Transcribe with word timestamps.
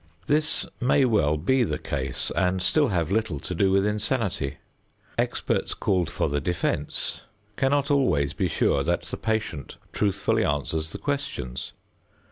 This 0.25 0.65
may 0.79 1.05
well 1.05 1.37
be 1.37 1.61
the 1.63 1.77
case 1.77 2.31
and 2.35 2.59
still 2.59 2.87
have 2.87 3.11
little 3.11 3.39
to 3.41 3.53
do 3.53 3.69
with 3.69 3.85
insanity. 3.85 4.57
Experts 5.15 5.75
called 5.75 6.09
for 6.09 6.27
the 6.27 6.41
defense 6.41 7.21
cannot 7.55 7.91
always 7.91 8.33
be 8.33 8.47
sure 8.47 8.81
that 8.83 9.03
the 9.03 9.17
patient 9.17 9.77
truthfully 9.93 10.43
answers 10.43 10.89
the 10.89 10.97
questions. 10.97 11.73